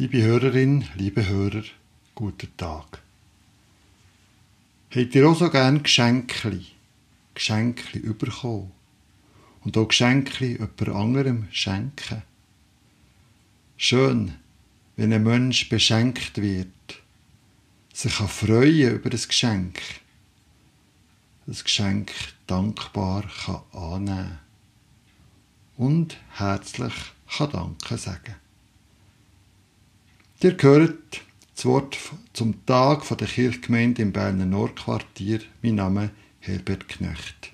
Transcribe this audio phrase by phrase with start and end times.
[0.00, 1.64] Liebe Hörerin, liebe Hörer,
[2.14, 3.02] guten Tag.
[4.94, 6.66] Habt ihr auch so gern Geschenkli?
[7.34, 8.70] Geschenkli überkommen?
[9.64, 12.22] Und auch Geschenkli jemand anderem schenken?
[13.76, 14.36] Schön,
[14.94, 17.02] wenn ein Mensch beschenkt wird,
[17.92, 19.80] sich kann freuen über das Geschenk,
[21.44, 22.12] das Geschenk
[22.46, 24.38] dankbar kann annehmen
[25.76, 26.94] und herzlich
[27.36, 28.36] kann Danke sagen.
[30.40, 31.22] Ihr hört
[31.56, 31.98] das Wort
[32.32, 35.40] zum Tag der Kirchgemeinde im Berner Nordquartier.
[35.62, 36.04] Mein Name
[36.40, 37.52] ist Herbert Knecht.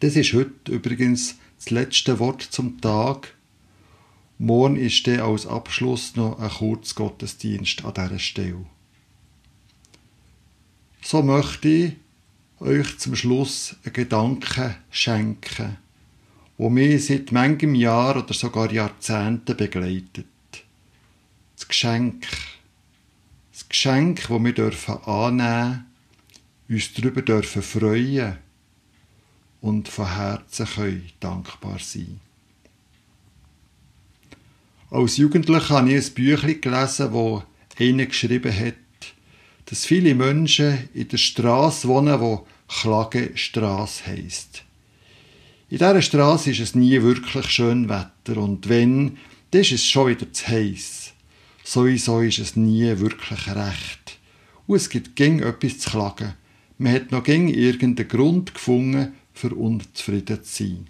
[0.00, 3.34] Das ist heute übrigens das letzte Wort zum Tag.
[4.36, 8.66] Morgen ist dann als Abschluss noch ein Kurzgottesdienst an dieser Stelle.
[11.00, 11.92] So möchte ich
[12.60, 15.78] euch zum Schluss einen Gedanken schenken,
[16.58, 20.26] wo mich seit manchem Jahr oder sogar Jahrzehnten begleitet
[21.56, 22.26] das Geschenk.
[23.52, 25.86] Das Geschenk, das wir dürfen annehmen
[26.68, 28.38] uns darüber dürfen freuen
[29.60, 32.20] und von Herzen können dankbar sein.
[34.90, 37.42] Als Jugendlicher habe ich ein Büchlein gelesen, wo
[37.78, 38.74] einer geschrieben hat,
[39.66, 44.62] dass viele Menschen in der Straße wohnen, wo Klagestraße heisst.
[45.70, 49.18] In dieser Straße ist es nie wirklich schön Wetter und wenn,
[49.50, 51.13] dann ist es schon wieder zu heiß.
[51.64, 54.18] Sowieso ist es nie wirklich recht.
[54.66, 56.34] Und es gibt gäng etwas zu klagen.
[56.76, 60.86] Man hat noch gäng irgendeinen Grund gefunden, für unzufrieden zu sein.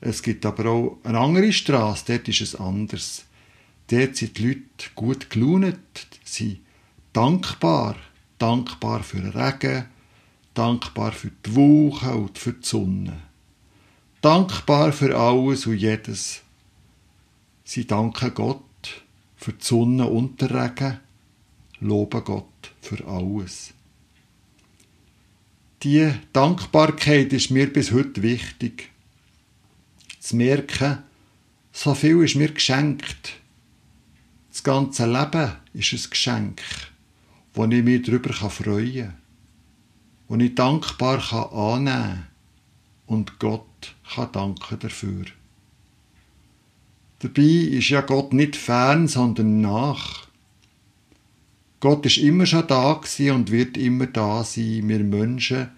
[0.00, 3.24] Es gibt aber auch eine andere Straße, dort ist es anders.
[3.88, 5.78] Dort sind die Leute gut gelaunt,
[6.24, 6.60] sie
[7.12, 7.96] dankbar,
[8.38, 9.86] dankbar für den Regen,
[10.54, 13.20] dankbar für die Woche und für die Sonne.
[14.20, 16.42] Dankbar für alles und jedes.
[17.64, 18.62] Sie danken Gott
[19.36, 20.98] für die Sonne und den Regen,
[21.80, 23.74] loben Gott für alles.
[25.82, 28.90] Die Dankbarkeit ist mir bis heute wichtig.
[30.18, 30.98] Zu merken,
[31.70, 33.34] so viel ist mir geschenkt.
[34.50, 36.62] Das ganze Leben ist ein Geschenk,
[37.52, 39.14] wo ich mich darüber freuen kann,
[40.28, 42.26] wo ich dankbar annehmen kann
[43.06, 45.26] und Gott kann danken dafür.
[47.20, 50.26] Dabei ist ja Gott nicht fern, sondern nach.
[51.80, 53.00] Gott ist immer schon da
[53.32, 54.88] und wird immer da sein.
[54.88, 55.68] Wir Menschen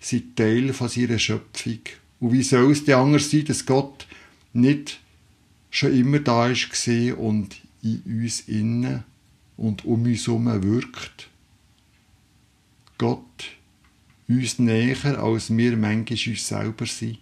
[0.00, 1.80] sind Teil von seiner Schöpfung.
[2.20, 4.06] Und wie soll es denn anders sein, dass Gott
[4.52, 5.00] nicht
[5.70, 9.04] schon immer da ist und in uns innen
[9.56, 11.28] und um uns herum wirkt?
[12.98, 13.20] Gott
[14.28, 17.18] uns näher, als wir manchmal uns selber sind.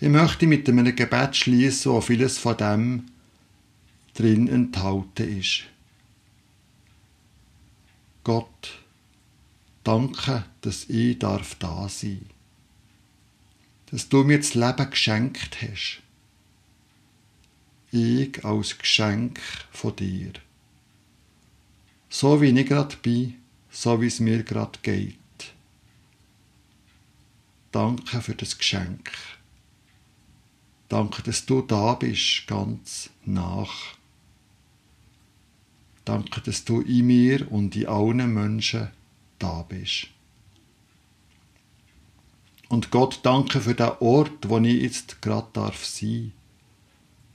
[0.00, 3.06] Ich möchte mit einem Gebet schließen, wo vieles von dem
[4.14, 5.64] drin enthalten ist.
[8.24, 8.78] Gott,
[9.84, 12.26] danke, dass ich darf da sein
[13.90, 16.02] dass du mir das Leben geschenkt hast.
[17.90, 20.32] Ich als Geschenk von dir.
[22.10, 23.36] So wie ich gerade bin,
[23.70, 25.16] so wie es mir gerade geht.
[27.72, 29.10] Danke für das Geschenk.
[30.88, 33.96] Danke, dass du da bist, ganz nach.
[36.04, 38.88] Danke, dass du in mir und in allen Menschen
[39.38, 40.08] da bist.
[42.68, 46.32] Und Gott, danke für den Ort, wo ich jetzt gerade darf sein.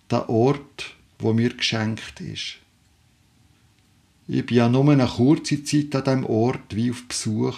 [0.09, 2.57] Der Ort, wo mir geschenkt ist.
[4.27, 7.57] Ich bin ja nur eine kurze Zeit an diesem Ort wie auf Besuch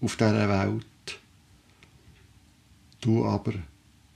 [0.00, 1.18] auf dieser Welt.
[3.00, 3.54] Du aber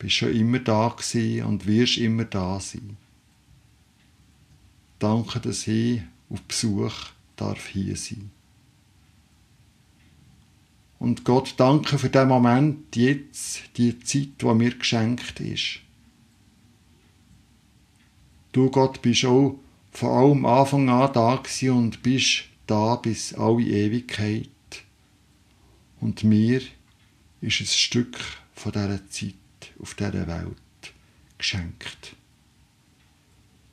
[0.01, 2.97] bist schon immer da und wirst immer da sein.
[4.99, 6.01] Danke, dass ich
[6.31, 6.93] auf Besuch
[7.37, 8.31] darf hier sein.
[10.99, 15.81] Und Gott danke für den Moment jetzt, die Zeit, die mir geschenkt ist.
[18.53, 19.59] Du Gott bist auch
[19.93, 21.43] von allem Anfang an da
[21.73, 24.49] und bist da bis alle Ewigkeit.
[26.01, 26.61] Und mir
[27.41, 28.19] ist ein Stück
[28.55, 29.35] von dieser Zeit
[29.81, 30.95] auf dieser Welt
[31.39, 32.17] geschenkt.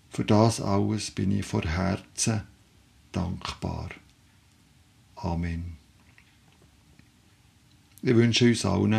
[0.09, 2.43] Für das alles bin ich vor Herzen
[3.11, 3.89] dankbar.
[5.15, 5.77] Amen.
[8.01, 8.93] Ich wünsche uns allen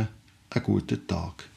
[0.50, 1.48] einen guten Tag.